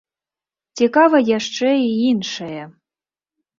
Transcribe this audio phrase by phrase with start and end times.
[0.81, 2.61] Цікава яшчэ і іншае.